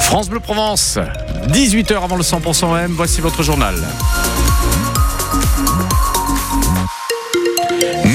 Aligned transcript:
France 0.00 0.28
Bleu 0.28 0.40
Provence, 0.40 0.98
18h 1.48 2.02
avant 2.02 2.16
le 2.16 2.22
100% 2.22 2.84
M, 2.84 2.92
voici 2.96 3.20
votre 3.20 3.42
journal. 3.42 3.74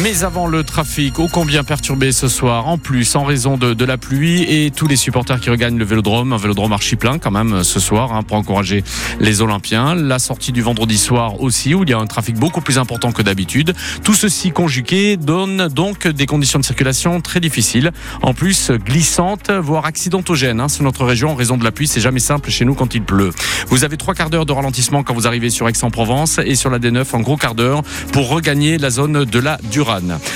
Mais 0.06 0.24
avant 0.24 0.46
le 0.46 0.64
trafic, 0.64 1.18
ô 1.18 1.28
combien 1.28 1.64
perturbé 1.64 2.12
ce 2.12 2.28
soir, 2.28 2.68
en 2.68 2.78
plus 2.78 3.16
en 3.16 3.24
raison 3.24 3.58
de, 3.58 3.86
la 3.86 3.98
pluie 3.98 4.44
et 4.44 4.70
tous 4.70 4.88
les 4.88 4.98
supporters 4.98 5.40
qui 5.40 5.50
regagnent 5.50 5.80
le 5.80 5.84
vélodrome, 5.84 6.32
un 6.32 6.38
vélodrome 6.38 6.74
archi 6.74 6.96
plein 6.96 7.18
quand 7.18 7.32
même 7.32 7.64
ce 7.64 7.80
soir 7.80 8.14
hein, 8.14 8.22
pour 8.22 8.38
encourager 8.38 8.84
les 9.20 9.42
Olympiens. 9.42 9.96
La 9.96 10.20
sortie 10.20 10.52
du 10.52 10.62
vendredi 10.62 11.00
soir 11.00 11.42
aussi 11.42 11.74
où 11.74 11.82
il 11.82 11.90
y 11.90 11.94
a 11.94 11.98
un 11.98 12.06
trafic 12.06 12.38
beaucoup 12.38 12.62
plus 12.62 12.78
important 12.78 13.14
que 13.14 13.24
d'habitude. 13.24 13.74
Tout 14.04 14.14
ceci 14.14 14.52
conjugué 14.52 15.18
donne 15.18 15.70
donc 15.70 16.08
des 16.08 16.28
conditions 16.28 16.60
de 16.60 16.66
circulation 16.66 17.20
très 17.20 17.40
difficiles, 17.40 17.92
en 18.22 18.36
plus 18.36 18.70
glissantes, 18.70 19.50
voire 19.50 19.88
accidentogènes 19.88 20.60
hein, 20.60 20.70
sur 20.70 20.84
notre 20.84 21.04
région 21.04 21.32
en 21.32 21.36
raison 21.36 21.58
de 21.58 21.64
la 21.64 21.72
pluie. 21.72 21.88
C'est 21.88 22.00
jamais 22.00 22.20
simple 22.20 22.52
chez 22.52 22.64
nous 22.64 22.76
quand 22.76 22.94
il 22.94 23.02
pleut. 23.02 23.32
Vous 23.70 23.84
avez 23.84 23.98
trois 23.98 24.14
quarts 24.14 24.30
d'heure 24.30 24.46
de 24.46 24.54
ralentissement 24.54 25.02
quand 25.02 25.16
vous 25.16 25.26
arrivez 25.26 25.50
sur 25.50 25.68
Aix-en-Provence 25.68 26.40
et 26.46 26.54
sur 26.54 26.70
la 26.70 26.78
D9 26.78 27.16
un 27.16 27.22
gros 27.22 27.38
quart 27.38 27.56
d'heure 27.56 27.82
pour 28.12 28.30
regagner 28.30 28.78
la 28.78 28.92
zone 28.92 29.26
de 29.26 29.40
la 29.40 29.58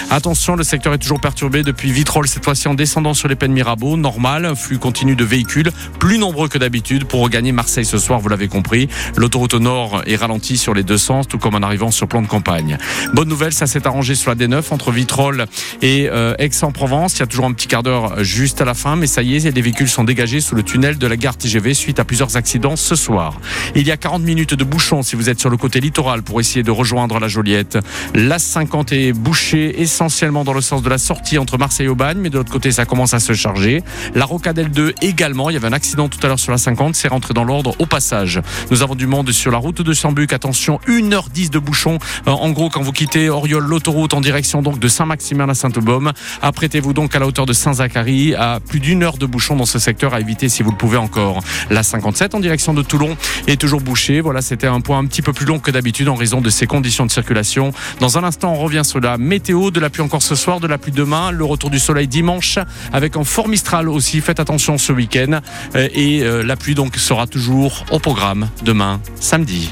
Attention, 0.09 0.55
le 0.55 0.63
secteur 0.63 0.93
est 0.93 0.97
toujours 0.97 1.19
perturbé 1.19 1.63
depuis 1.63 1.91
Vitrolles, 1.91 2.27
cette 2.27 2.43
fois-ci 2.43 2.67
en 2.67 2.73
descendant 2.73 3.13
sur 3.13 3.27
les 3.27 3.35
peines 3.35 3.51
Mirabeau. 3.51 3.97
Normal, 3.97 4.53
flux 4.55 4.77
continu 4.77 5.15
de 5.15 5.23
véhicules, 5.23 5.71
plus 5.99 6.17
nombreux 6.17 6.47
que 6.47 6.57
d'habitude 6.57 7.05
pour 7.05 7.21
regagner 7.21 7.51
Marseille 7.51 7.85
ce 7.85 7.97
soir, 7.97 8.19
vous 8.19 8.29
l'avez 8.29 8.47
compris. 8.47 8.87
L'autoroute 9.15 9.53
au 9.53 9.59
nord 9.59 10.03
est 10.05 10.15
ralentie 10.15 10.57
sur 10.57 10.73
les 10.73 10.83
deux 10.83 10.97
sens, 10.97 11.27
tout 11.27 11.37
comme 11.37 11.55
en 11.55 11.61
arrivant 11.61 11.91
sur 11.91 12.07
plan 12.07 12.21
de 12.21 12.27
campagne. 12.27 12.77
Bonne 13.13 13.27
nouvelle, 13.27 13.53
ça 13.53 13.67
s'est 13.67 13.85
arrangé 13.87 14.15
sur 14.15 14.31
la 14.31 14.35
D9 14.35 14.63
entre 14.71 14.91
Vitrolles 14.91 15.45
et 15.81 16.07
euh, 16.09 16.35
Aix-en-Provence. 16.37 17.15
Il 17.15 17.19
y 17.19 17.23
a 17.23 17.27
toujours 17.27 17.45
un 17.45 17.53
petit 17.53 17.67
quart 17.67 17.83
d'heure 17.83 18.23
juste 18.23 18.61
à 18.61 18.65
la 18.65 18.73
fin, 18.73 18.95
mais 18.95 19.07
ça 19.07 19.21
y 19.21 19.35
est, 19.35 19.51
les 19.51 19.61
véhicules 19.61 19.89
sont 19.89 20.03
dégagés 20.03 20.41
sous 20.41 20.55
le 20.55 20.63
tunnel 20.63 20.97
de 20.97 21.07
la 21.07 21.17
gare 21.17 21.37
TGV 21.37 21.73
suite 21.73 21.99
à 21.99 22.05
plusieurs 22.05 22.37
accidents 22.37 22.75
ce 22.75 22.95
soir. 22.95 23.39
Il 23.75 23.87
y 23.87 23.91
a 23.91 23.97
40 23.97 24.23
minutes 24.23 24.53
de 24.53 24.63
bouchon 24.63 25.01
si 25.01 25.15
vous 25.15 25.29
êtes 25.29 25.39
sur 25.39 25.49
le 25.49 25.57
côté 25.57 25.79
littoral 25.79 26.23
pour 26.23 26.39
essayer 26.39 26.63
de 26.63 26.71
rejoindre 26.71 27.19
la 27.19 27.27
Joliette. 27.27 27.77
La 28.13 28.39
50 28.39 28.91
est 28.91 29.13
bouchée 29.13 29.48
essentiellement 29.57 30.43
dans 30.43 30.53
le 30.53 30.61
sens 30.61 30.81
de 30.81 30.89
la 30.89 30.97
sortie 30.97 31.37
entre 31.37 31.57
Marseille 31.57 31.87
et 31.87 31.89
Aubagne, 31.89 32.17
mais 32.19 32.29
de 32.29 32.37
l'autre 32.37 32.51
côté, 32.51 32.71
ça 32.71 32.85
commence 32.85 33.13
à 33.13 33.19
se 33.19 33.33
charger. 33.33 33.83
La 34.15 34.25
Rocadelle 34.25 34.69
2 34.69 34.95
également. 35.01 35.49
Il 35.49 35.53
y 35.53 35.57
avait 35.57 35.67
un 35.67 35.73
accident 35.73 36.07
tout 36.07 36.19
à 36.23 36.27
l'heure 36.27 36.39
sur 36.39 36.51
la 36.51 36.57
50. 36.57 36.95
C'est 36.95 37.07
rentré 37.07 37.33
dans 37.33 37.43
l'ordre 37.43 37.75
au 37.79 37.85
passage. 37.85 38.41
Nous 38.71 38.81
avons 38.81 38.95
du 38.95 39.07
monde 39.07 39.31
sur 39.31 39.51
la 39.51 39.57
route 39.57 39.81
de 39.81 39.93
Sambuc. 39.93 40.33
Attention, 40.33 40.79
1h10 40.87 41.49
de 41.49 41.59
bouchon. 41.59 41.99
Euh, 42.27 42.31
en 42.31 42.51
gros, 42.51 42.69
quand 42.69 42.81
vous 42.81 42.91
quittez 42.91 43.29
Oriol, 43.29 43.63
l'autoroute 43.63 44.13
en 44.13 44.21
direction 44.21 44.61
donc 44.61 44.79
de 44.79 44.87
Saint-Maximin 44.87 45.49
à 45.49 45.53
Saint-Aubaume, 45.53 46.11
apprêtez-vous 46.41 46.93
donc 46.93 47.15
à 47.15 47.19
la 47.19 47.27
hauteur 47.27 47.45
de 47.45 47.53
Saint-Zacharie 47.53 48.35
à 48.35 48.59
plus 48.59 48.79
d'une 48.79 49.03
heure 49.03 49.17
de 49.17 49.25
bouchon 49.25 49.55
dans 49.55 49.65
ce 49.65 49.79
secteur 49.79 50.13
à 50.13 50.19
éviter 50.19 50.49
si 50.49 50.63
vous 50.63 50.71
le 50.71 50.77
pouvez 50.77 50.97
encore. 50.97 51.41
La 51.69 51.83
57 51.83 52.35
en 52.35 52.39
direction 52.39 52.73
de 52.73 52.81
Toulon 52.81 53.17
est 53.47 53.59
toujours 53.59 53.81
bouchée. 53.81 54.21
Voilà, 54.21 54.41
c'était 54.41 54.67
un 54.67 54.81
point 54.81 54.99
un 54.99 55.05
petit 55.05 55.21
peu 55.21 55.33
plus 55.33 55.45
long 55.45 55.59
que 55.59 55.71
d'habitude 55.71 56.09
en 56.09 56.15
raison 56.15 56.41
de 56.41 56.49
ces 56.49 56.67
conditions 56.67 57.05
de 57.05 57.11
circulation. 57.11 57.71
Dans 57.99 58.17
un 58.17 58.23
instant, 58.23 58.53
on 58.53 58.57
revient 58.57 58.83
sur 58.83 58.99
la 58.99 59.17
météo, 59.29 59.71
de 59.71 59.79
la 59.79 59.89
pluie 59.89 60.01
encore 60.01 60.23
ce 60.23 60.35
soir, 60.35 60.59
de 60.59 60.67
la 60.67 60.77
pluie 60.77 60.91
demain, 60.91 61.31
le 61.31 61.45
retour 61.45 61.69
du 61.69 61.79
soleil 61.79 62.07
dimanche 62.07 62.59
avec 62.91 63.15
un 63.15 63.23
fort 63.23 63.47
Mistral 63.47 63.87
aussi. 63.87 64.19
Faites 64.19 64.39
attention 64.39 64.77
ce 64.77 64.91
week-end. 64.91 65.39
Euh, 65.75 65.87
et 65.93 66.23
euh, 66.23 66.43
la 66.43 66.55
pluie 66.55 66.75
donc 66.75 66.97
sera 66.97 67.27
toujours 67.27 67.85
au 67.91 67.99
programme 67.99 68.49
demain, 68.63 68.99
samedi. 69.19 69.71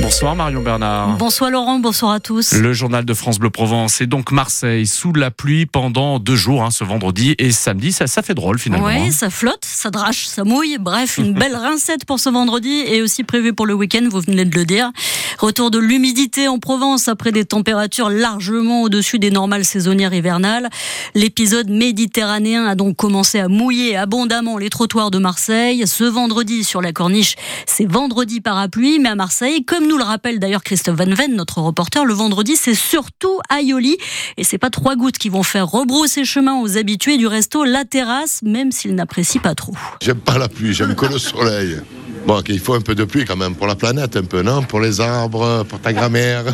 Bonsoir 0.00 0.34
Marion 0.34 0.60
Bernard. 0.60 1.16
Bonsoir 1.16 1.50
Laurent, 1.50 1.78
bonsoir 1.78 2.12
à 2.12 2.20
tous. 2.20 2.52
Le 2.52 2.72
journal 2.72 3.04
de 3.04 3.14
France 3.14 3.38
Bleu 3.38 3.50
Provence 3.50 4.00
et 4.00 4.06
donc 4.06 4.32
Marseille 4.32 4.86
sous 4.86 5.12
la 5.12 5.30
pluie 5.30 5.66
pendant 5.66 6.18
deux 6.18 6.34
jours, 6.36 6.62
hein, 6.62 6.70
ce 6.70 6.84
vendredi 6.84 7.34
et 7.38 7.52
samedi. 7.52 7.92
Ça, 7.92 8.06
ça 8.06 8.22
fait 8.22 8.34
drôle 8.34 8.58
finalement. 8.58 8.86
Oui, 8.86 8.94
hein. 8.94 9.10
ça 9.12 9.30
flotte, 9.30 9.64
ça 9.64 9.90
drache, 9.90 10.26
ça 10.26 10.44
mouille. 10.44 10.78
Bref, 10.78 11.18
une 11.18 11.32
belle 11.38 11.54
rincette 11.54 12.04
pour 12.06 12.18
ce 12.18 12.28
vendredi 12.28 12.82
et 12.86 13.02
aussi 13.02 13.22
prévu 13.24 13.52
pour 13.52 13.66
le 13.66 13.74
week-end, 13.74 14.06
vous 14.10 14.20
venez 14.20 14.44
de 14.44 14.54
le 14.56 14.64
dire. 14.64 14.90
Retour 15.38 15.70
de 15.70 15.78
l'humidité 15.78 16.48
en 16.48 16.58
Provence 16.58 17.08
après 17.08 17.32
des 17.32 17.44
températures 17.44 18.10
largement 18.10 18.82
au-dessus 18.82 19.18
des 19.18 19.30
normales 19.30 19.64
saisonnières 19.64 20.14
hivernales. 20.14 20.70
L'épisode 21.14 21.70
méditerranéen 21.70 22.66
a 22.66 22.74
donc 22.74 22.96
commencé 22.96 23.38
à 23.38 23.48
mouiller 23.48 23.96
abondamment 23.96 24.58
les 24.58 24.70
trottoirs 24.70 25.10
de 25.10 25.18
Marseille. 25.18 25.86
Ce 25.86 26.04
vendredi 26.04 26.64
sur 26.64 26.82
la 26.82 26.92
corniche, 26.92 27.36
c'est 27.66 27.90
vendredi 27.90 28.40
parapluie, 28.40 28.98
mais 28.98 29.10
à 29.10 29.14
Marseille, 29.14 29.64
comme 29.64 29.83
nous 29.86 29.98
le 29.98 30.04
rappelle 30.04 30.38
d'ailleurs 30.38 30.62
Christophe 30.62 30.96
Van 30.96 31.14
Ven, 31.14 31.34
notre 31.34 31.58
reporter, 31.58 32.04
le 32.04 32.14
vendredi, 32.14 32.56
c'est 32.56 32.74
surtout 32.74 33.40
Aioli. 33.50 33.96
Et 34.36 34.44
c'est 34.44 34.58
pas 34.58 34.70
trois 34.70 34.96
gouttes 34.96 35.18
qui 35.18 35.28
vont 35.28 35.42
faire 35.42 35.66
rebrousser 35.66 36.24
chemin 36.24 36.60
aux 36.60 36.76
habitués 36.76 37.16
du 37.16 37.26
resto 37.26 37.64
La 37.64 37.84
Terrasse, 37.84 38.40
même 38.42 38.72
s'ils 38.72 38.94
n'apprécient 38.94 39.40
pas 39.40 39.54
trop. 39.54 39.74
J'aime 40.02 40.18
pas 40.18 40.38
la 40.38 40.48
pluie, 40.48 40.72
j'aime 40.74 40.94
que 40.94 41.06
le 41.06 41.18
soleil. 41.18 41.78
Bon, 42.26 42.42
il 42.48 42.58
faut 42.58 42.74
un 42.74 42.80
peu 42.80 42.94
de 42.94 43.04
pluie 43.04 43.24
quand 43.26 43.36
même 43.36 43.54
pour 43.54 43.66
la 43.66 43.74
planète, 43.74 44.16
un 44.16 44.24
peu, 44.24 44.42
non? 44.42 44.62
Pour 44.62 44.80
les 44.80 45.00
arbres, 45.00 45.64
pour 45.68 45.78
ta 45.80 45.92
grammaire. 45.92 46.44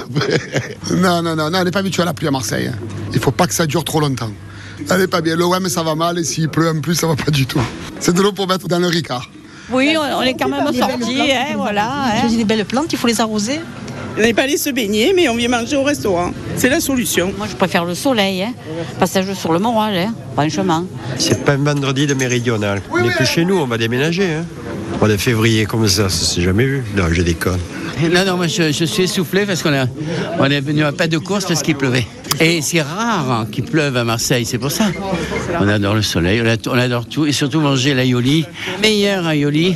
non, 0.91 1.23
non, 1.23 1.37
non, 1.37 1.51
non, 1.51 1.59
on 1.61 1.65
n'est 1.65 1.71
pas 1.71 1.79
habitué 1.79 2.03
à 2.03 2.07
la 2.07 2.15
pluie 2.15 2.27
à 2.27 2.33
Marseille. 2.33 2.71
Il 3.13 3.21
faut 3.21 3.31
pas 3.31 3.47
que 3.47 3.55
ça 3.55 3.67
dure 3.67 3.85
trop 3.85 4.01
longtemps. 4.01 4.33
Elle 4.91 5.03
est 5.03 5.09
pas 5.09 5.21
bien. 5.21 5.37
L'OM, 5.37 5.69
ça 5.69 5.83
va 5.83 5.95
mal, 5.95 6.19
et 6.19 6.25
s'il 6.25 6.49
pleut 6.49 6.69
en 6.69 6.81
plus, 6.81 6.97
ça 6.97 7.07
va 7.07 7.15
pas 7.15 7.31
du 7.31 7.47
tout. 7.47 7.61
C'est 8.01 8.15
de 8.15 8.21
l'eau 8.21 8.33
pour 8.33 8.49
mettre 8.49 8.67
dans 8.67 8.79
le 8.79 8.89
ricard. 8.89 9.31
Oui, 9.73 9.97
on 9.97 10.23
est 10.23 10.35
quand 10.35 10.49
même 10.49 10.73
sortis, 10.73 11.21
hein, 11.33 11.57
voilà. 11.57 11.89
Hein. 11.89 12.29
J'ai 12.29 12.37
des 12.37 12.45
belles 12.45 12.65
plantes, 12.65 12.93
il 12.93 12.99
faut 12.99 13.07
les 13.07 13.21
arroser. 13.21 13.61
On 14.19 14.23
n'est 14.23 14.35
pas 14.35 14.43
allé 14.43 14.57
se 14.57 14.71
baigner, 14.71 15.13
mais 15.15 15.29
on 15.29 15.37
vient 15.37 15.49
manger 15.49 15.77
au 15.77 15.85
restaurant. 15.85 16.33
C'est 16.57 16.69
la 16.69 16.81
solution. 16.81 17.33
Moi, 17.39 17.47
je 17.49 17.55
préfère 17.55 17.85
le 17.85 17.95
soleil. 17.95 18.43
Hein. 18.43 18.53
Passage 18.99 19.33
sur 19.35 19.53
le 19.53 19.61
moral, 19.61 19.97
hein. 19.97 20.15
franchement. 20.35 20.85
C'est 21.17 21.45
pas 21.45 21.53
un 21.53 21.59
vendredi 21.59 22.07
de 22.07 22.15
méridional. 22.15 22.83
On 22.91 23.01
n'est 23.01 23.11
plus 23.11 23.27
chez 23.27 23.45
nous, 23.45 23.59
on 23.59 23.67
va 23.67 23.79
déménager. 23.79 24.25
Hein. 24.25 24.45
Mois 25.01 25.09
de 25.09 25.17
février 25.17 25.65
comme 25.65 25.89
ça, 25.89 26.11
ça 26.11 26.27
s'est 26.27 26.43
jamais 26.43 26.67
vu. 26.67 26.83
Non, 26.95 27.05
je 27.11 27.23
déconne. 27.23 27.59
Non, 28.13 28.23
non, 28.27 28.37
moi 28.37 28.49
je, 28.49 28.71
suis 28.71 29.05
essoufflé 29.05 29.47
parce 29.47 29.63
qu'on 29.63 29.73
on 30.39 30.45
est 30.45 30.61
venu 30.61 30.85
à 30.85 30.93
pas 30.93 31.07
de 31.07 31.17
course 31.17 31.47
parce 31.47 31.63
qu'il 31.63 31.75
pleuvait. 31.75 32.07
Et 32.39 32.61
c'est 32.61 32.83
rare 32.83 33.31
hein, 33.31 33.47
qu'il 33.51 33.65
pleuve 33.65 33.97
à 33.97 34.05
Marseille, 34.05 34.45
c'est 34.45 34.59
pour 34.59 34.71
ça. 34.71 34.89
On 35.59 35.69
adore 35.69 35.95
le 35.95 36.03
soleil, 36.03 36.43
on 36.43 36.47
adore, 36.47 36.75
on 36.75 36.79
adore 36.79 37.07
tout 37.07 37.25
et 37.25 37.33
surtout 37.33 37.61
manger 37.61 37.95
l'aioli, 37.95 38.45
meilleur 38.83 39.27
aioli 39.27 39.75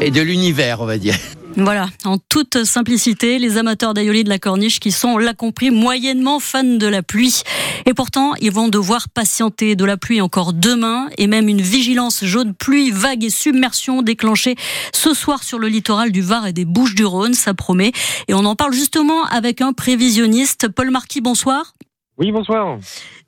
et 0.00 0.10
de 0.10 0.20
l'univers, 0.20 0.80
on 0.80 0.86
va 0.86 0.98
dire. 0.98 1.14
Voilà, 1.58 1.88
en 2.04 2.18
toute 2.18 2.64
simplicité, 2.64 3.38
les 3.38 3.56
amateurs 3.56 3.94
d'aïoli 3.94 4.24
de 4.24 4.28
la 4.28 4.38
Corniche 4.38 4.78
qui 4.78 4.92
sont, 4.92 5.08
on 5.08 5.16
l'a 5.16 5.32
compris, 5.32 5.70
moyennement 5.70 6.38
fans 6.38 6.62
de 6.62 6.86
la 6.86 7.02
pluie. 7.02 7.42
Et 7.86 7.94
pourtant, 7.94 8.34
ils 8.42 8.52
vont 8.52 8.68
devoir 8.68 9.08
patienter 9.08 9.74
de 9.74 9.84
la 9.86 9.96
pluie 9.96 10.20
encore 10.20 10.52
demain 10.52 11.08
et 11.16 11.26
même 11.26 11.48
une 11.48 11.62
vigilance 11.62 12.26
jaune 12.26 12.52
pluie, 12.52 12.90
vague 12.90 13.24
et 13.24 13.30
submersion 13.30 14.02
déclenchée 14.02 14.54
ce 14.92 15.14
soir 15.14 15.42
sur 15.42 15.58
le 15.58 15.68
littoral 15.68 16.12
du 16.12 16.20
Var 16.20 16.46
et 16.46 16.52
des 16.52 16.66
Bouches-du-Rhône, 16.66 17.32
ça 17.32 17.54
promet. 17.54 17.92
Et 18.28 18.34
on 18.34 18.44
en 18.44 18.54
parle 18.54 18.74
justement 18.74 19.24
avec 19.24 19.62
un 19.62 19.72
prévisionniste. 19.72 20.68
Paul 20.68 20.90
Marquis, 20.90 21.22
bonsoir. 21.22 21.75
Oui, 22.18 22.32
bonsoir. 22.32 22.78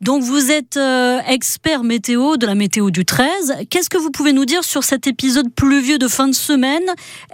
Donc 0.01 0.23
vous 0.23 0.51
êtes 0.51 0.79
euh, 0.79 1.19
expert 1.29 1.85
météo 1.85 2.39
de 2.39 2.47
la 2.47 2.55
météo 2.55 2.91
du 2.91 3.05
13. 3.05 3.67
Qu'est-ce 3.71 3.91
que 3.91 3.99
vous 3.99 4.11
pouvez 4.11 4.33
nous 4.33 4.47
dire 4.47 4.65
sur 4.65 4.83
cet 4.83 5.07
épisode 5.07 5.55
pluvieux 5.55 5.99
de 5.99 6.09
fin 6.09 6.27
de 6.27 6.33
semaine? 6.33 6.85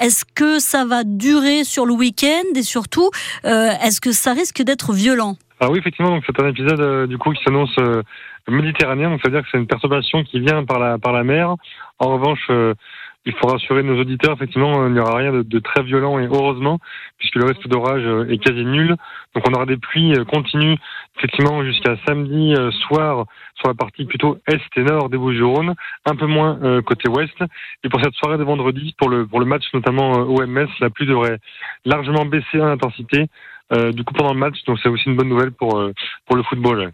Est-ce 0.00 0.24
que 0.24 0.58
ça 0.58 0.84
va 0.84 1.04
durer 1.04 1.62
sur 1.62 1.86
le 1.86 1.94
week-end? 1.94 2.42
Et 2.56 2.62
surtout, 2.62 3.10
euh, 3.44 3.68
est-ce 3.84 4.00
que 4.00 4.10
ça 4.10 4.32
risque 4.32 4.62
d'être 4.62 4.92
violent? 4.92 5.36
Ah 5.60 5.70
oui, 5.70 5.78
effectivement, 5.78 6.10
donc 6.10 6.24
c'est 6.26 6.40
un 6.40 6.48
épisode 6.48 6.80
euh, 6.80 7.06
du 7.06 7.18
coup 7.18 7.32
qui 7.32 7.42
s'annonce 7.44 7.74
euh, 7.78 8.02
méditerranéen, 8.48 9.10
donc 9.10 9.20
ça 9.22 9.28
veut 9.28 9.36
dire 9.36 9.44
que 9.44 9.48
c'est 9.52 9.58
une 9.58 9.68
perturbation 9.68 10.24
qui 10.24 10.40
vient 10.40 10.64
par 10.64 10.80
la 10.80 10.98
par 10.98 11.12
la 11.12 11.22
mer. 11.22 11.54
En 12.00 12.08
revanche, 12.08 12.50
il 13.26 13.32
faut 13.34 13.46
rassurer 13.46 13.82
nos 13.82 13.98
auditeurs, 13.98 14.34
effectivement, 14.34 14.86
il 14.86 14.92
n'y 14.92 15.00
aura 15.00 15.16
rien 15.16 15.32
de, 15.32 15.58
très 15.58 15.82
violent 15.82 16.18
et 16.18 16.26
heureusement, 16.26 16.78
puisque 17.18 17.36
le 17.36 17.46
risque 17.46 17.66
d'orage 17.68 18.04
est 18.28 18.38
quasi 18.38 18.64
nul. 18.64 18.96
Donc 19.34 19.44
on 19.48 19.54
aura 19.54 19.66
des 19.66 19.76
pluies 19.76 20.14
continues, 20.26 20.76
effectivement, 21.16 21.64
jusqu'à 21.64 21.96
samedi 22.06 22.54
soir 22.86 23.24
sur 23.56 23.68
la 23.68 23.74
partie 23.74 24.04
plutôt 24.04 24.38
est 24.46 24.60
et 24.76 24.82
nord 24.82 25.08
des 25.08 25.16
Bouches-du-Rhône, 25.16 25.74
un 26.06 26.16
peu 26.16 26.26
moins 26.26 26.58
euh, 26.62 26.82
côté 26.82 27.08
ouest. 27.08 27.34
Et 27.82 27.88
pour 27.88 28.00
cette 28.02 28.14
soirée 28.14 28.38
de 28.38 28.44
vendredi, 28.44 28.94
pour 28.98 29.08
le 29.08 29.26
pour 29.26 29.40
le 29.40 29.46
match 29.46 29.64
notamment 29.72 30.18
euh, 30.18 30.44
OMS, 30.44 30.68
la 30.80 30.90
pluie 30.90 31.06
devrait 31.06 31.38
largement 31.84 32.24
baisser 32.24 32.60
en 32.60 32.66
intensité. 32.66 33.26
Euh, 33.72 33.92
du 33.92 34.04
coup 34.04 34.12
pendant 34.12 34.34
le 34.34 34.38
match, 34.38 34.62
donc 34.66 34.78
c'est 34.82 34.90
aussi 34.90 35.04
une 35.08 35.16
bonne 35.16 35.30
nouvelle 35.30 35.50
pour 35.50 35.82
pour 36.26 36.36
le 36.36 36.42
football. 36.42 36.92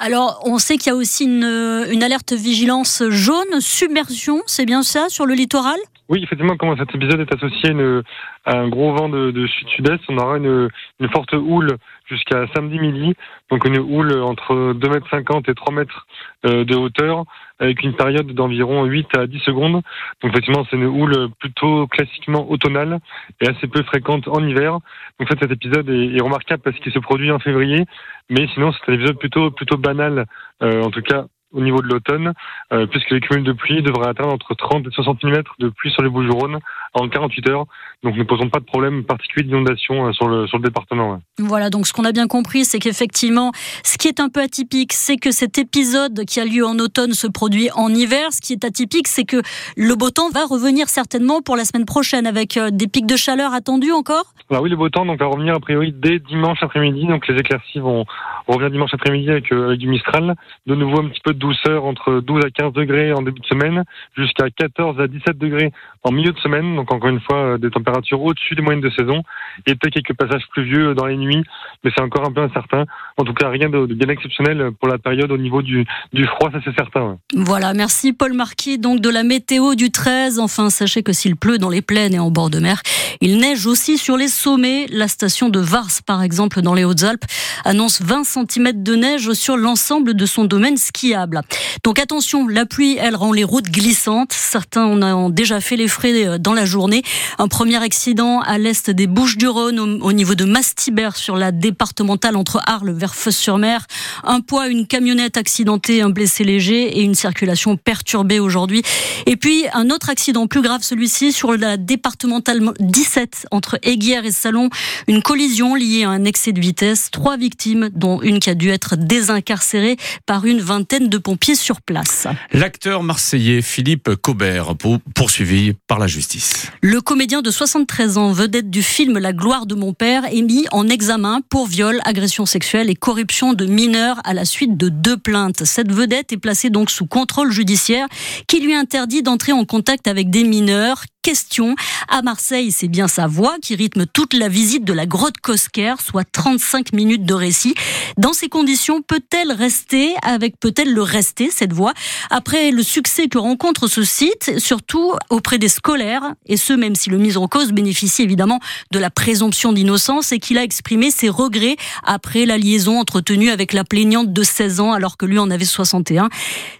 Alors, 0.00 0.40
on 0.44 0.58
sait 0.58 0.76
qu'il 0.76 0.92
y 0.92 0.94
a 0.94 0.96
aussi 0.96 1.24
une, 1.24 1.86
une 1.90 2.02
alerte 2.02 2.32
vigilance 2.32 3.02
jaune, 3.08 3.60
submersion, 3.60 4.40
c'est 4.46 4.66
bien 4.66 4.82
ça, 4.82 5.08
sur 5.08 5.26
le 5.26 5.34
littoral? 5.34 5.78
Oui, 6.08 6.22
effectivement, 6.22 6.56
comme 6.56 6.76
cet 6.78 6.94
épisode 6.94 7.20
est 7.20 7.34
associé 7.34 7.70
une, 7.70 8.02
à 8.46 8.56
un 8.56 8.68
gros 8.68 8.94
vent 8.94 9.08
de, 9.08 9.30
de 9.30 9.46
sud-sud-est, 9.46 10.00
on 10.08 10.16
aura 10.16 10.38
une, 10.38 10.70
une 11.00 11.08
forte 11.10 11.32
houle 11.34 11.76
jusqu'à 12.06 12.46
samedi 12.54 12.78
midi, 12.78 13.14
donc 13.50 13.66
une 13.66 13.78
houle 13.78 14.22
entre 14.22 14.72
2,50 14.72 14.88
mètres 14.88 15.50
et 15.50 15.54
3 15.54 15.74
mètres 15.74 16.06
euh, 16.46 16.64
de 16.64 16.74
hauteur, 16.74 17.24
avec 17.58 17.82
une 17.82 17.94
période 17.94 18.26
d'environ 18.32 18.84
8 18.84 19.16
à 19.16 19.26
10 19.26 19.38
secondes. 19.40 19.82
Donc 20.22 20.32
effectivement, 20.32 20.64
c'est 20.70 20.76
une 20.76 20.86
houle 20.86 21.28
plutôt 21.40 21.86
classiquement 21.86 22.50
automnale 22.50 22.98
et 23.40 23.48
assez 23.48 23.66
peu 23.66 23.82
fréquente 23.82 24.28
en 24.28 24.46
hiver. 24.46 24.72
Donc 24.72 25.22
en 25.22 25.26
fait, 25.26 25.38
cet 25.40 25.52
épisode 25.52 25.88
est, 25.88 26.20
remarquable 26.20 26.62
parce 26.62 26.78
qu'il 26.78 26.92
se 26.92 26.98
produit 26.98 27.30
en 27.30 27.38
février, 27.38 27.84
mais 28.28 28.46
sinon 28.54 28.72
c'est 28.72 28.92
un 28.92 28.94
épisode 28.94 29.18
plutôt 29.18 29.50
plutôt 29.50 29.76
banal, 29.76 30.26
euh, 30.62 30.82
en 30.82 30.90
tout 30.90 31.02
cas 31.02 31.26
au 31.52 31.60
niveau 31.60 31.80
de 31.80 31.86
l'automne, 31.86 32.32
euh, 32.72 32.86
puisque 32.86 33.10
les 33.10 33.20
cumuls 33.20 33.44
de 33.44 33.52
pluie 33.52 33.82
devraient 33.82 34.08
atteindre 34.08 34.32
entre 34.32 34.54
30 34.54 34.86
et 34.86 34.90
60 34.90 35.24
mm 35.24 35.42
de 35.58 35.68
pluie 35.70 35.90
sur 35.90 36.02
les 36.02 36.10
Bouches-du-Rhône 36.10 36.58
en 36.94 37.08
48 37.08 37.48
heures. 37.48 37.66
Donc 38.04 38.16
ne 38.16 38.22
posons 38.22 38.48
pas 38.48 38.60
de 38.60 38.64
problème 38.64 39.04
particulier 39.04 39.44
d'inondation 39.44 40.06
euh, 40.06 40.12
sur 40.12 40.28
le, 40.28 40.46
sur 40.46 40.58
le 40.58 40.64
département. 40.64 41.20
Voilà, 41.38 41.68
donc 41.68 41.86
ce 41.86 41.92
qu'on 41.92 42.04
a 42.04 42.12
bien 42.12 42.28
compris, 42.28 42.64
c'est 42.64 42.78
qu'effectivement, 42.78 43.50
ce 43.82 43.98
qui 43.98 44.06
est 44.06 44.20
un 44.20 44.28
peu 44.28 44.40
atypique, 44.40 44.92
c'est 44.92 45.16
que 45.16 45.32
cet 45.32 45.58
épisode 45.58 46.24
qui 46.24 46.38
a 46.38 46.44
lieu 46.44 46.64
en 46.64 46.78
automne 46.78 47.12
se 47.12 47.26
produit 47.26 47.70
en 47.74 47.88
hiver. 47.88 48.32
Ce 48.32 48.40
qui 48.40 48.52
est 48.52 48.64
atypique, 48.64 49.08
c'est 49.08 49.24
que 49.24 49.42
le 49.76 49.94
beau 49.96 50.10
temps 50.10 50.30
va 50.30 50.46
revenir 50.46 50.88
certainement 50.88 51.42
pour 51.42 51.56
la 51.56 51.64
semaine 51.64 51.86
prochaine 51.86 52.26
avec 52.26 52.56
euh, 52.56 52.70
des 52.70 52.86
pics 52.86 53.06
de 53.06 53.16
chaleur 53.16 53.52
attendus 53.52 53.92
encore. 53.92 54.32
Alors 54.50 54.62
oui, 54.62 54.70
le 54.70 54.76
beau 54.76 54.88
temps 54.88 55.04
donc, 55.04 55.18
va 55.18 55.26
revenir 55.26 55.54
a 55.54 55.60
priori 55.60 55.92
dès 55.92 56.20
dimanche 56.20 56.58
après-midi. 56.62 57.06
Donc 57.06 57.26
les 57.28 57.34
éclaircies 57.34 57.80
vont 57.80 58.06
revenir 58.46 58.70
dimanche 58.70 58.94
après-midi 58.94 59.30
avec, 59.30 59.52
euh, 59.52 59.68
avec 59.68 59.80
du 59.80 59.88
Mistral. 59.88 60.36
De 60.66 60.74
nouveau 60.74 61.00
un 61.00 61.08
petit 61.08 61.20
peu 61.22 61.34
de 61.34 61.38
douceur 61.38 61.84
entre 61.84 62.20
12 62.20 62.44
à 62.44 62.50
15 62.50 62.72
degrés 62.72 63.12
en 63.12 63.22
début 63.22 63.40
de 63.40 63.46
semaine, 63.46 63.84
jusqu'à 64.16 64.48
14 64.50 65.00
à 65.00 65.06
17 65.06 65.36
degrés 65.36 65.72
en 66.02 66.12
milieu 66.12 66.32
de 66.32 66.38
semaine. 66.38 66.77
Donc 66.78 66.92
encore 66.92 67.10
une 67.10 67.20
fois, 67.20 67.38
euh, 67.38 67.58
des 67.58 67.70
températures 67.70 68.22
au-dessus 68.22 68.54
des 68.54 68.62
moyennes 68.62 68.80
de 68.80 68.90
saison. 68.90 69.24
Et 69.66 69.74
peut-être 69.74 69.94
quelques 69.94 70.16
passages 70.16 70.44
pluvieux 70.52 70.94
dans 70.94 71.06
les 71.06 71.16
nuits, 71.16 71.42
mais 71.82 71.90
c'est 71.92 72.02
encore 72.02 72.24
un 72.24 72.30
peu 72.30 72.40
incertain. 72.40 72.84
En 73.16 73.24
tout 73.24 73.34
cas, 73.34 73.48
rien 73.48 73.68
de, 73.68 73.84
bien 73.86 74.08
exceptionnel 74.08 74.70
pour 74.78 74.88
la 74.88 74.98
période 74.98 75.32
au 75.32 75.38
niveau 75.38 75.60
du, 75.60 75.84
froid, 76.26 76.50
ça 76.52 76.58
c'est 76.64 76.74
certain. 76.76 77.18
Voilà, 77.34 77.74
merci 77.74 78.12
Paul 78.12 78.32
Marquis, 78.32 78.78
donc 78.78 79.00
de 79.00 79.08
la 79.08 79.24
météo 79.24 79.74
du 79.74 79.90
13. 79.90 80.38
Enfin, 80.38 80.70
sachez 80.70 81.02
que 81.02 81.12
s'il 81.12 81.34
pleut 81.34 81.58
dans 81.58 81.68
les 81.68 81.82
plaines 81.82 82.14
et 82.14 82.20
en 82.20 82.30
bord 82.30 82.48
de 82.48 82.60
mer, 82.60 82.80
il 83.20 83.38
neige 83.38 83.66
aussi 83.66 83.98
sur 83.98 84.16
les 84.16 84.28
sommets. 84.28 84.86
La 84.90 85.08
station 85.08 85.48
de 85.48 85.58
Vars, 85.58 85.88
par 86.06 86.22
exemple, 86.22 86.62
dans 86.62 86.74
les 86.74 86.84
Hautes-Alpes, 86.84 87.24
annonce 87.64 88.00
20 88.02 88.22
cm 88.22 88.84
de 88.84 88.94
neige 88.94 89.32
sur 89.32 89.56
l'ensemble 89.56 90.14
de 90.14 90.26
son 90.26 90.44
domaine 90.44 90.76
skiable. 90.76 91.40
Donc 91.82 91.98
attention, 91.98 92.46
la 92.46 92.66
pluie, 92.66 92.96
elle 93.00 93.16
rend 93.16 93.32
les 93.32 93.44
routes 93.44 93.68
glissantes. 93.68 94.32
Certains 94.32 94.84
en 94.84 95.02
ont 95.02 95.30
déjà 95.30 95.60
fait 95.60 95.76
les 95.76 95.88
frais 95.88 96.26
euh, 96.26 96.38
dans 96.38 96.54
la 96.54 96.64
journée. 96.68 97.02
Un 97.38 97.48
premier 97.48 97.82
accident 97.82 98.40
à 98.40 98.58
l'est 98.58 98.90
des 98.90 99.08
Bouches-du-Rhône, 99.08 99.80
au, 99.80 99.86
au 100.06 100.12
niveau 100.12 100.36
de 100.36 100.44
Mastibert, 100.44 101.16
sur 101.16 101.36
la 101.36 101.50
départementale 101.50 102.36
entre 102.36 102.60
Arles 102.66 102.92
vers 102.92 103.14
Fos-sur-Mer. 103.16 103.86
Un 104.22 104.40
poids, 104.40 104.68
une 104.68 104.86
camionnette 104.86 105.36
accidentée, 105.36 106.02
un 106.02 106.10
blessé 106.10 106.44
léger 106.44 106.98
et 106.98 107.02
une 107.02 107.14
circulation 107.14 107.76
perturbée 107.76 108.38
aujourd'hui. 108.38 108.82
Et 109.26 109.36
puis 109.36 109.64
un 109.72 109.90
autre 109.90 110.10
accident 110.10 110.46
plus 110.46 110.62
grave, 110.62 110.82
celui-ci 110.82 111.32
sur 111.32 111.56
la 111.56 111.76
départementale 111.76 112.60
17 112.78 113.46
entre 113.50 113.78
Aiguière 113.82 114.24
et 114.24 114.32
Salon. 114.32 114.68
Une 115.08 115.22
collision 115.22 115.74
liée 115.74 116.04
à 116.04 116.10
un 116.10 116.24
excès 116.24 116.52
de 116.52 116.60
vitesse. 116.60 117.08
Trois 117.10 117.36
victimes, 117.36 117.88
dont 117.94 118.20
une 118.22 118.38
qui 118.40 118.50
a 118.50 118.54
dû 118.54 118.68
être 118.70 118.96
désincarcérée 118.96 119.96
par 120.26 120.44
une 120.44 120.60
vingtaine 120.60 121.08
de 121.08 121.18
pompiers 121.18 121.54
sur 121.54 121.80
place. 121.80 122.26
L'acteur 122.52 123.02
marseillais 123.02 123.62
Philippe 123.62 124.10
Cobert, 124.20 124.74
pour- 124.76 124.98
poursuivi 125.14 125.72
par 125.86 125.98
la 125.98 126.06
justice. 126.06 126.57
Le 126.80 127.00
comédien 127.00 127.42
de 127.42 127.50
73 127.50 128.18
ans, 128.18 128.32
vedette 128.32 128.70
du 128.70 128.82
film 128.82 129.18
La 129.18 129.32
gloire 129.32 129.66
de 129.66 129.74
mon 129.74 129.92
père, 129.92 130.24
est 130.26 130.42
mis 130.42 130.66
en 130.72 130.88
examen 130.88 131.40
pour 131.48 131.66
viol, 131.66 132.00
agression 132.04 132.46
sexuelle 132.46 132.90
et 132.90 132.94
corruption 132.94 133.52
de 133.52 133.66
mineurs 133.66 134.20
à 134.24 134.34
la 134.34 134.44
suite 134.44 134.76
de 134.76 134.88
deux 134.88 135.16
plaintes. 135.16 135.64
Cette 135.64 135.92
vedette 135.92 136.32
est 136.32 136.38
placée 136.38 136.70
donc 136.70 136.90
sous 136.90 137.06
contrôle 137.06 137.50
judiciaire 137.50 138.06
qui 138.46 138.60
lui 138.60 138.74
interdit 138.74 139.22
d'entrer 139.22 139.52
en 139.52 139.64
contact 139.64 140.08
avec 140.08 140.30
des 140.30 140.44
mineurs. 140.44 141.04
Question, 141.28 141.74
à 142.08 142.22
Marseille, 142.22 142.72
c'est 142.72 142.88
bien 142.88 143.06
sa 143.06 143.26
voix 143.26 143.56
qui 143.60 143.74
rythme 143.74 144.06
toute 144.06 144.32
la 144.32 144.48
visite 144.48 144.84
de 144.84 144.94
la 144.94 145.04
grotte 145.04 145.36
Cosquer, 145.42 145.96
soit 146.02 146.24
35 146.24 146.94
minutes 146.94 147.24
de 147.24 147.34
récit. 147.34 147.74
Dans 148.16 148.32
ces 148.32 148.48
conditions, 148.48 149.02
peut-elle 149.02 149.52
rester 149.52 150.14
avec, 150.22 150.58
peut-elle 150.58 150.90
le 150.90 151.02
rester, 151.02 151.50
cette 151.50 151.74
voix, 151.74 151.92
après 152.30 152.70
le 152.70 152.82
succès 152.82 153.28
que 153.28 153.36
rencontre 153.36 153.88
ce 153.88 154.04
site, 154.04 154.58
surtout 154.58 155.12
auprès 155.28 155.58
des 155.58 155.68
scolaires, 155.68 156.32
et 156.46 156.56
ce, 156.56 156.72
même 156.72 156.94
si 156.94 157.10
le 157.10 157.18
mis 157.18 157.36
en 157.36 157.46
cause 157.46 157.72
bénéficie 157.72 158.22
évidemment 158.22 158.58
de 158.90 158.98
la 158.98 159.10
présomption 159.10 159.74
d'innocence 159.74 160.32
et 160.32 160.38
qu'il 160.38 160.56
a 160.56 160.62
exprimé 160.62 161.10
ses 161.10 161.28
regrets 161.28 161.76
après 162.04 162.46
la 162.46 162.56
liaison 162.56 162.98
entretenue 162.98 163.50
avec 163.50 163.74
la 163.74 163.84
plaignante 163.84 164.32
de 164.32 164.42
16 164.42 164.80
ans 164.80 164.92
alors 164.92 165.18
que 165.18 165.26
lui 165.26 165.38
en 165.38 165.50
avait 165.50 165.66
61. 165.66 166.30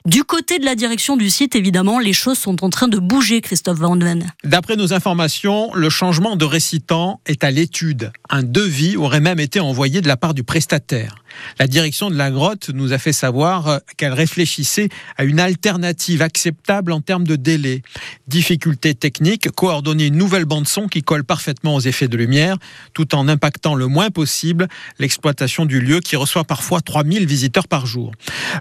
Du 0.06 0.24
côté 0.24 0.58
de 0.58 0.64
la 0.64 0.74
direction 0.74 1.18
du 1.18 1.28
site, 1.28 1.54
évidemment, 1.54 1.98
les 1.98 2.14
choses 2.14 2.38
sont 2.38 2.64
en 2.64 2.70
train 2.70 2.88
de 2.88 2.98
bouger, 2.98 3.42
Christophe 3.42 3.76
Van 3.76 3.94
Ven. 3.94 4.32
D'après 4.44 4.76
nos 4.76 4.93
informations, 4.93 5.75
le 5.75 5.90
changement 5.90 6.37
de 6.37 6.44
récitant 6.44 7.20
est 7.26 7.43
à 7.43 7.50
l'étude. 7.50 8.12
Un 8.31 8.44
devis 8.44 8.96
aurait 8.96 9.19
même 9.19 9.40
été 9.40 9.58
envoyé 9.58 10.00
de 10.00 10.06
la 10.06 10.17
part 10.17 10.32
du 10.32 10.44
prestataire. 10.44 11.25
La 11.58 11.67
direction 11.67 12.08
de 12.08 12.14
la 12.14 12.31
grotte 12.31 12.70
nous 12.70 12.93
a 12.93 12.99
fait 12.99 13.12
savoir 13.12 13.67
euh, 13.67 13.79
qu'elle 13.96 14.12
réfléchissait 14.12 14.90
à 15.17 15.25
une 15.25 15.40
alternative 15.40 16.23
acceptable 16.23 16.93
en 16.93 17.00
termes 17.00 17.26
de 17.26 17.35
délai. 17.35 17.82
Difficulté 18.29 18.94
technique, 18.94 19.50
coordonner 19.50 20.06
une 20.06 20.17
nouvelle 20.17 20.44
bande-son 20.44 20.87
qui 20.87 21.02
colle 21.02 21.25
parfaitement 21.25 21.75
aux 21.75 21.81
effets 21.81 22.08
de 22.08 22.17
lumière, 22.17 22.58
tout 22.94 23.17
en 23.17 23.26
impactant 23.26 23.75
le 23.75 23.88
moins 23.88 24.11
possible 24.11 24.69
l'exploitation 25.00 25.67
du 25.67 25.81
lieu 25.81 25.99
qui 25.99 26.14
reçoit 26.14 26.44
parfois 26.44 26.81
3000 26.81 27.26
visiteurs 27.26 27.67
par 27.67 27.87
jour. 27.87 28.12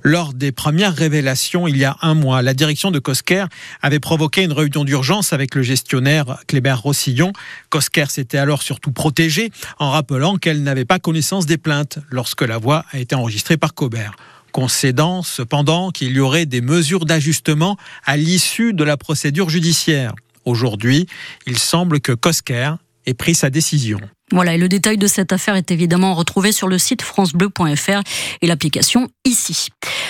Lors 0.04 0.34
des 0.34 0.52
premières 0.52 0.96
révélations, 0.96 1.68
il 1.68 1.78
y 1.78 1.86
a 1.86 1.98
un 2.02 2.16
mois, 2.16 2.42
la 2.42 2.56
direction 2.56 2.90
de 2.90 3.00
Cosquer 3.00 3.46
avait 3.84 4.00
provoqué 4.00 4.44
une 4.44 4.54
réunion 4.54 4.84
d'urgence 4.84 5.34
avec 5.34 5.54
le 5.54 5.67
gestionnaire 5.68 6.40
Kléber 6.48 6.74
Rossillon. 6.74 7.32
Cosquer 7.70 8.06
s'était 8.10 8.40
alors 8.40 8.64
surtout 8.64 8.92
protégée 8.92 9.52
en 9.78 9.92
rappelant 9.92 10.38
qu'elle 10.38 10.64
n'avait 10.64 10.86
pas 10.86 10.98
connaissance 10.98 11.46
des 11.46 11.58
plaintes 11.58 12.00
lorsque 12.10 12.42
la 12.42 12.58
voix 12.58 12.86
a 12.92 13.00
été 13.00 13.14
enregistrée 13.14 13.58
par 13.58 13.74
Cobert 13.76 14.16
concédant 14.52 15.22
cependant 15.22 15.92
qu'il 15.92 16.14
y 16.14 16.20
aurait 16.20 16.48
des 16.48 16.62
mesures 16.62 17.06
d'ajustement 17.06 17.78
à 18.06 18.18
l'issue 18.18 18.74
de 18.74 18.84
la 18.84 18.98
procédure 18.98 19.52
judiciaire. 19.52 20.16
Aujourd'hui, 20.46 21.06
il 21.46 21.60
semble 21.60 22.00
que 22.00 22.12
Cosquer 22.14 22.72
ait 23.06 23.14
pris 23.14 23.36
sa 23.36 23.52
décision. 23.52 24.00
Voilà, 24.34 24.56
et 24.56 24.58
le 24.58 24.68
détail 24.68 24.98
de 24.98 25.08
cette 25.08 25.32
affaire 25.32 25.56
est 25.56 25.72
évidemment 25.72 26.14
retrouvé 26.14 26.52
sur 26.52 26.68
le 26.68 26.78
site 26.78 27.02
francebleu.fr 27.02 28.02
et 28.42 28.48
l'application 28.48 29.08
ici. 29.24 29.70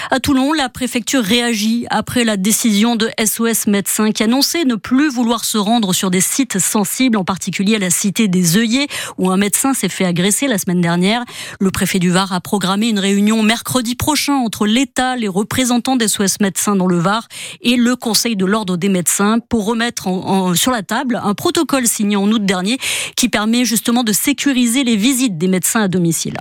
À 0.10 0.20
Toulon, 0.20 0.54
la 0.54 0.70
préfecture 0.70 1.22
réagit 1.22 1.86
après 1.92 2.24
la 2.24 2.36
décision 2.36 2.96
de 2.96 3.12
SOS 3.24 3.68
Médecins 3.68 4.12
qui 4.12 4.24
annonçait 4.24 4.66
ne 4.66 4.74
plus 4.74 5.10
vouloir 5.10 5.46
se 5.46 5.60
rendre 5.60 5.94
sur 5.94 6.10
des 6.10 6.22
sites 6.22 6.58
sensibles, 6.58 7.16
en 7.16 7.26
particulier 7.26 7.76
à 7.76 7.80
la 7.80 7.92
cité 7.92 8.28
des 8.28 8.58
œillets 8.58 8.88
où 9.20 9.30
un 9.30 9.38
médecin 9.38 9.76
s'est 9.76 9.90
fait 9.90 10.06
agresser 10.06 10.48
la 10.48 10.58
semaine 10.58 10.82
dernière. 10.82 11.24
Le 11.60 11.70
préfet 11.70 12.00
du 12.00 12.10
Var 12.10 12.34
a 12.34 12.42
programmé 12.42 12.88
une 12.90 13.00
réunion 13.00 13.44
mercredi 13.44 13.94
prochain 13.94 14.34
entre 14.34 14.66
l'État, 14.66 15.16
les 15.16 15.28
représentants 15.28 15.96
d'SOS 15.96 16.40
Médecins 16.42 16.76
dans 16.76 16.88
le 16.88 16.98
Var 16.98 17.28
et 17.62 17.76
le 17.76 17.96
Conseil 17.96 18.36
de 18.36 18.46
l'Ordre 18.46 18.78
des 18.78 18.90
médecins 18.90 19.38
pour 19.48 19.66
remettre 19.66 20.10
sur 20.56 20.72
la 20.72 20.82
table 20.82 21.22
un 21.24 21.36
protocole 21.36 21.86
signé 21.86 22.16
en 22.16 22.32
août 22.32 22.44
dernier 22.44 22.80
qui 23.16 23.30
permet 23.30 23.64
justement 23.64 24.04
sécuriser 24.14 24.84
les 24.84 24.96
visites 24.96 25.38
des 25.38 25.48
médecins 25.48 25.82
à 25.82 25.88
domicile. 25.88 26.38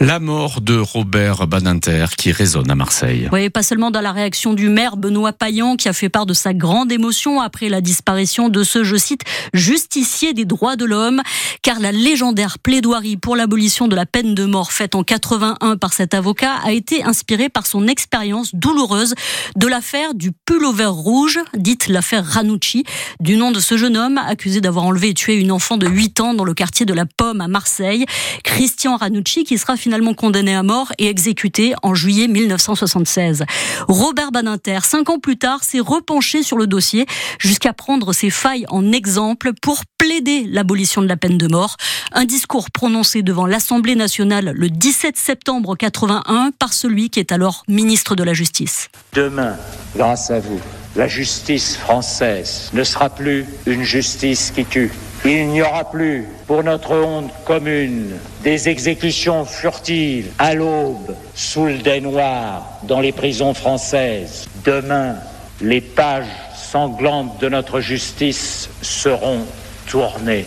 La 0.00 0.20
mort 0.20 0.60
de 0.60 0.76
Robert 0.76 1.46
Badinter 1.46 2.06
qui 2.16 2.32
résonne 2.32 2.70
à 2.70 2.74
Marseille. 2.74 3.28
Oui, 3.32 3.48
pas 3.50 3.62
seulement 3.62 3.90
dans 3.90 4.00
la 4.00 4.12
réaction 4.12 4.52
du 4.52 4.68
maire 4.68 4.96
Benoît 4.96 5.32
Payan 5.32 5.76
qui 5.76 5.88
a 5.88 5.92
fait 5.92 6.08
part 6.08 6.26
de 6.26 6.34
sa 6.34 6.52
grande 6.52 6.92
émotion 6.92 7.40
après 7.40 7.68
la 7.68 7.80
disparition 7.80 8.48
de 8.48 8.62
ce, 8.62 8.84
je 8.84 8.96
cite, 8.96 9.22
justicier 9.54 10.34
des 10.34 10.44
droits 10.44 10.76
de 10.76 10.84
l'homme, 10.84 11.22
car 11.62 11.80
la 11.80 11.92
légendaire 11.92 12.58
plaidoirie 12.58 13.16
pour 13.16 13.36
l'abolition 13.36 13.88
de 13.88 13.96
la 13.96 14.06
peine 14.06 14.34
de 14.34 14.44
mort 14.44 14.72
faite 14.72 14.94
en 14.94 15.02
81 15.02 15.76
par 15.76 15.92
cet 15.92 16.14
avocat 16.14 16.56
a 16.64 16.72
été 16.72 17.02
inspirée 17.02 17.48
par 17.48 17.66
son 17.66 17.88
expérience 17.88 18.54
douloureuse 18.54 19.14
de 19.56 19.66
l'affaire 19.66 20.14
du 20.14 20.32
pullover 20.32 20.86
rouge, 20.86 21.38
dite 21.56 21.88
l'affaire 21.88 22.24
Ranucci, 22.24 22.84
du 23.20 23.36
nom 23.36 23.50
de 23.50 23.60
ce 23.60 23.76
jeune 23.76 23.96
homme 23.96 24.18
accusé 24.18 24.60
d'avoir 24.60 24.84
enlevé 24.84 25.08
et 25.08 25.14
tué 25.14 25.36
une 25.36 25.52
enfant 25.52 25.76
de 25.78 25.86
8 25.86 26.20
ans 26.20 26.34
dans 26.34 26.44
le 26.44 26.54
quartier 26.54 26.84
de 26.84 26.94
la 26.94 27.05
Pomme 27.06 27.40
à 27.40 27.48
Marseille, 27.48 28.06
Christian 28.44 28.96
Ranucci 28.96 29.44
qui 29.44 29.58
sera 29.58 29.76
finalement 29.76 30.14
condamné 30.14 30.54
à 30.54 30.62
mort 30.62 30.92
et 30.98 31.08
exécuté 31.08 31.74
en 31.82 31.94
juillet 31.94 32.28
1976. 32.28 33.44
Robert 33.88 34.32
Badinter, 34.32 34.80
cinq 34.82 35.10
ans 35.10 35.18
plus 35.18 35.36
tard, 35.36 35.64
s'est 35.64 35.80
repenché 35.80 36.42
sur 36.42 36.58
le 36.58 36.66
dossier 36.66 37.06
jusqu'à 37.38 37.72
prendre 37.72 38.12
ses 38.12 38.30
failles 38.30 38.66
en 38.68 38.92
exemple 38.92 39.52
pour 39.60 39.82
plaider 39.98 40.44
l'abolition 40.48 41.02
de 41.02 41.08
la 41.08 41.16
peine 41.16 41.38
de 41.38 41.48
mort. 41.48 41.76
Un 42.12 42.24
discours 42.24 42.70
prononcé 42.70 43.22
devant 43.22 43.46
l'Assemblée 43.46 43.94
nationale 43.94 44.52
le 44.54 44.68
17 44.70 45.16
septembre 45.16 45.76
81 45.76 46.50
par 46.58 46.72
celui 46.72 47.10
qui 47.10 47.20
est 47.20 47.32
alors 47.32 47.62
ministre 47.68 48.14
de 48.14 48.22
la 48.22 48.32
Justice. 48.32 48.88
Demain, 49.12 49.56
grâce 49.96 50.30
à 50.30 50.40
vous, 50.40 50.60
la 50.96 51.08
justice 51.08 51.76
française 51.76 52.70
ne 52.72 52.82
sera 52.82 53.10
plus 53.10 53.44
une 53.66 53.82
justice 53.82 54.50
qui 54.54 54.64
tue. 54.64 54.90
Il 55.28 55.48
n'y 55.48 55.60
aura 55.60 55.90
plus, 55.90 56.28
pour 56.46 56.62
notre 56.62 56.92
honte 56.92 57.32
commune, 57.44 58.16
des 58.44 58.68
exécutions 58.68 59.44
furtives 59.44 60.30
à 60.38 60.54
l'aube, 60.54 61.16
sous 61.34 61.66
le 61.66 61.78
dais 61.78 62.00
noir, 62.00 62.78
dans 62.84 63.00
les 63.00 63.10
prisons 63.10 63.52
françaises. 63.52 64.46
Demain, 64.64 65.16
les 65.60 65.80
pages 65.80 66.30
sanglantes 66.54 67.40
de 67.40 67.48
notre 67.48 67.80
justice 67.80 68.70
seront 68.82 69.40
tournées. 69.88 70.46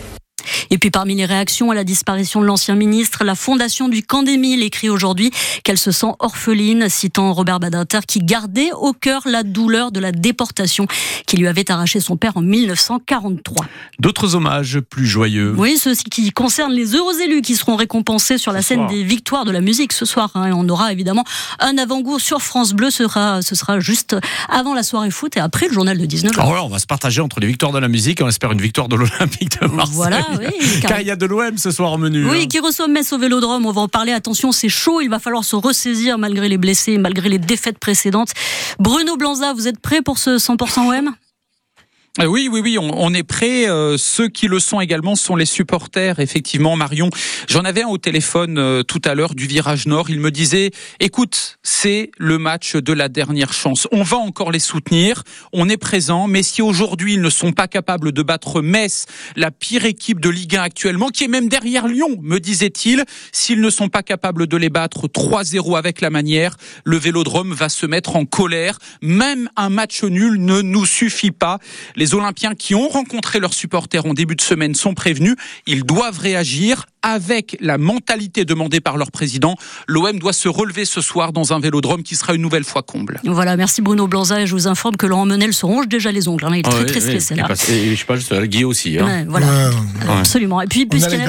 Et 0.72 0.78
puis 0.78 0.90
parmi 0.92 1.16
les 1.16 1.24
réactions 1.24 1.72
à 1.72 1.74
la 1.74 1.82
disparition 1.82 2.40
de 2.40 2.46
l'ancien 2.46 2.76
ministre, 2.76 3.24
la 3.24 3.34
fondation 3.34 3.88
du 3.88 4.04
Camp 4.04 4.22
d'Émile 4.22 4.62
écrit 4.62 4.88
aujourd'hui 4.88 5.32
qu'elle 5.64 5.78
se 5.78 5.90
sent 5.90 6.12
orpheline, 6.20 6.88
citant 6.88 7.32
Robert 7.32 7.58
Badinter 7.58 7.98
qui 8.06 8.20
gardait 8.20 8.70
au 8.72 8.92
cœur 8.92 9.22
la 9.26 9.42
douleur 9.42 9.90
de 9.90 9.98
la 9.98 10.12
déportation 10.12 10.86
qui 11.26 11.36
lui 11.36 11.48
avait 11.48 11.70
arraché 11.72 11.98
son 11.98 12.16
père 12.16 12.36
en 12.36 12.40
1943. 12.40 13.66
D'autres 13.98 14.36
hommages 14.36 14.78
plus 14.78 15.06
joyeux. 15.06 15.54
Oui, 15.56 15.76
ceux 15.76 15.94
qui 15.94 16.30
concernent 16.30 16.72
les 16.72 16.94
heureux 16.94 17.20
élus 17.20 17.42
qui 17.42 17.56
seront 17.56 17.74
récompensés 17.74 18.38
sur 18.38 18.52
la 18.52 18.62
scène 18.62 18.86
des 18.86 19.02
victoires 19.02 19.44
de 19.44 19.50
la 19.50 19.60
musique 19.60 19.92
ce 19.92 20.04
soir. 20.04 20.30
Hein. 20.34 20.52
on 20.54 20.68
aura 20.68 20.92
évidemment 20.92 21.24
un 21.58 21.78
avant-goût 21.78 22.20
sur 22.20 22.42
France 22.42 22.74
Bleu. 22.74 22.90
Ce 22.90 23.04
sera, 23.04 23.42
ce 23.42 23.56
sera 23.56 23.80
juste 23.80 24.16
avant 24.48 24.74
la 24.74 24.84
soirée 24.84 25.10
foot 25.10 25.36
et 25.36 25.40
après 25.40 25.66
le 25.66 25.72
journal 25.72 25.98
de 25.98 26.06
19h. 26.06 26.40
Alors 26.40 26.66
on 26.66 26.68
va 26.68 26.78
se 26.78 26.86
partager 26.86 27.20
entre 27.20 27.40
les 27.40 27.48
victoires 27.48 27.72
de 27.72 27.78
la 27.78 27.88
musique 27.88 28.20
et 28.20 28.22
on 28.24 28.28
espère 28.28 28.52
une 28.52 28.60
victoire 28.60 28.88
de 28.88 28.94
l'Olympique 28.94 29.60
de 29.60 29.66
Marseille. 29.66 29.94
Voilà, 29.96 30.26
oui. 30.38 30.59
Car 30.82 31.00
il 31.00 31.06
y 31.06 31.10
a 31.10 31.16
de 31.16 31.26
l'OM 31.26 31.56
ce 31.58 31.70
soir 31.70 31.92
au 31.92 31.98
menu. 31.98 32.28
Oui, 32.28 32.42
hein. 32.42 32.46
qui 32.46 32.58
reçoit 32.58 32.88
Metz 32.88 33.12
au 33.12 33.18
Vélodrome. 33.18 33.66
On 33.66 33.72
va 33.72 33.82
en 33.82 33.88
parler. 33.88 34.12
Attention, 34.12 34.52
c'est 34.52 34.68
chaud. 34.68 35.00
Il 35.00 35.08
va 35.08 35.18
falloir 35.18 35.44
se 35.44 35.56
ressaisir 35.56 36.18
malgré 36.18 36.48
les 36.48 36.58
blessés, 36.58 36.98
malgré 36.98 37.28
les 37.28 37.38
défaites 37.38 37.78
précédentes. 37.78 38.30
Bruno 38.78 39.16
Blanza, 39.16 39.52
vous 39.52 39.68
êtes 39.68 39.80
prêt 39.80 40.02
pour 40.02 40.18
ce 40.18 40.38
100% 40.38 40.98
OM 40.98 41.14
oui, 42.18 42.48
oui, 42.50 42.60
oui, 42.60 42.76
on, 42.76 43.14
est 43.14 43.22
prêt. 43.22 43.68
Euh, 43.68 43.96
ceux 43.96 44.28
qui 44.28 44.48
le 44.48 44.58
sont 44.58 44.80
également 44.80 45.14
sont 45.14 45.36
les 45.36 45.46
supporters. 45.46 46.18
Effectivement, 46.18 46.74
Marion, 46.74 47.08
j'en 47.48 47.60
avais 47.60 47.82
un 47.82 47.88
au 47.88 47.98
téléphone 47.98 48.58
euh, 48.58 48.82
tout 48.82 49.00
à 49.04 49.14
l'heure 49.14 49.36
du 49.36 49.46
virage 49.46 49.86
nord. 49.86 50.10
Il 50.10 50.18
me 50.18 50.32
disait, 50.32 50.72
écoute, 50.98 51.58
c'est 51.62 52.10
le 52.18 52.36
match 52.38 52.74
de 52.74 52.92
la 52.92 53.08
dernière 53.08 53.52
chance. 53.52 53.86
On 53.92 54.02
va 54.02 54.16
encore 54.16 54.50
les 54.50 54.58
soutenir. 54.58 55.22
On 55.52 55.68
est 55.68 55.76
présent. 55.76 56.26
Mais 56.26 56.42
si 56.42 56.62
aujourd'hui 56.62 57.14
ils 57.14 57.20
ne 57.20 57.30
sont 57.30 57.52
pas 57.52 57.68
capables 57.68 58.10
de 58.10 58.22
battre 58.22 58.60
Metz, 58.60 59.06
la 59.36 59.52
pire 59.52 59.84
équipe 59.84 60.18
de 60.18 60.30
Ligue 60.30 60.56
1 60.56 60.62
actuellement, 60.62 61.10
qui 61.10 61.22
est 61.22 61.28
même 61.28 61.48
derrière 61.48 61.86
Lyon, 61.86 62.18
me 62.22 62.40
disait-il, 62.40 63.04
s'ils 63.30 63.60
ne 63.60 63.70
sont 63.70 63.88
pas 63.88 64.02
capables 64.02 64.48
de 64.48 64.56
les 64.56 64.68
battre 64.68 65.06
3-0 65.06 65.78
avec 65.78 66.00
la 66.00 66.10
manière, 66.10 66.56
le 66.82 66.96
Vélodrome 66.96 67.54
va 67.54 67.68
se 67.68 67.86
mettre 67.86 68.16
en 68.16 68.24
colère. 68.24 68.80
Même 69.00 69.48
un 69.54 69.70
match 69.70 70.02
nul 70.02 70.44
ne 70.44 70.60
nous 70.60 70.86
suffit 70.86 71.30
pas. 71.30 71.60
Les 72.00 72.14
Olympiens 72.14 72.54
qui 72.54 72.74
ont 72.74 72.88
rencontré 72.88 73.40
leurs 73.40 73.52
supporters 73.52 74.06
en 74.06 74.14
début 74.14 74.34
de 74.34 74.40
semaine 74.40 74.74
sont 74.74 74.94
prévenus. 74.94 75.36
Ils 75.66 75.84
doivent 75.84 76.18
réagir 76.18 76.86
avec 77.02 77.58
la 77.60 77.76
mentalité 77.76 78.46
demandée 78.46 78.80
par 78.80 78.96
leur 78.96 79.10
président. 79.10 79.54
L'OM 79.86 80.18
doit 80.18 80.32
se 80.32 80.48
relever 80.48 80.86
ce 80.86 81.02
soir 81.02 81.34
dans 81.34 81.52
un 81.52 81.60
vélodrome 81.60 82.02
qui 82.02 82.16
sera 82.16 82.32
une 82.32 82.40
nouvelle 82.40 82.64
fois 82.64 82.82
comble. 82.82 83.20
Voilà, 83.24 83.54
merci 83.58 83.82
Bruno 83.82 84.06
Blanza. 84.06 84.40
Et 84.40 84.46
je 84.46 84.54
vous 84.54 84.66
informe 84.66 84.96
que 84.96 85.04
Laurent 85.04 85.26
Menel 85.26 85.52
se 85.52 85.66
ronge 85.66 85.88
déjà 85.88 86.10
les 86.10 86.26
ongles. 86.26 86.46
Hein. 86.46 86.52
Il 86.54 86.60
est 86.60 86.62
très, 86.62 86.86
très 86.86 87.00
stressé 87.00 87.34
là. 87.34 87.46
Et, 87.68 87.94
je 87.94 88.00
sais 88.00 88.06
pas, 88.06 88.16
juste 88.16 88.34
Guy 88.44 88.64
aussi. 88.64 88.98
Hein. 88.98 89.26
voilà. 89.28 89.70
Absolument. 90.08 90.62
Et 90.62 90.68
puis, 90.68 90.86
puisqu'il 90.86 91.20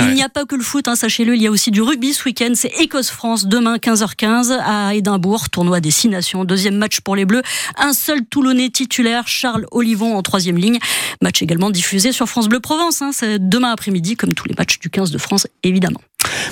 il 0.00 0.14
n'y 0.14 0.22
a 0.22 0.28
pas 0.28 0.44
que 0.44 0.54
le 0.54 0.62
foot, 0.62 0.88
hein, 0.88 0.96
sachez-le, 0.96 1.34
il 1.34 1.42
y 1.42 1.46
a 1.46 1.50
aussi 1.50 1.70
du 1.70 1.82
rugby 1.82 2.12
ce 2.12 2.24
week-end. 2.24 2.52
C'est 2.54 2.72
Écosse-France 2.80 3.46
demain 3.46 3.76
15h15 3.76 4.58
à 4.64 4.94
Édimbourg, 4.94 5.50
tournoi 5.50 5.80
des 5.80 5.90
six 5.90 6.08
nations. 6.08 6.44
Deuxième 6.44 6.76
match 6.76 7.00
pour 7.00 7.16
les 7.16 7.24
Bleus. 7.24 7.42
Un 7.76 7.92
seul 7.92 8.24
Toulonnais 8.24 8.70
titulaire, 8.70 9.28
Charles 9.28 9.66
Olivon 9.70 10.16
en 10.16 10.22
troisième 10.22 10.56
ligne. 10.56 10.78
Match 11.22 11.42
également 11.42 11.70
diffusé 11.70 12.12
sur 12.12 12.28
France 12.28 12.48
Bleu 12.48 12.60
Provence. 12.60 13.02
Hein. 13.02 13.10
C'est 13.12 13.38
demain 13.48 13.70
après-midi, 13.70 14.16
comme 14.16 14.34
tous 14.34 14.48
les 14.48 14.54
matchs 14.56 14.78
du 14.78 14.90
15 14.90 15.10
de 15.10 15.18
France, 15.18 15.46
évidemment. 15.62 16.00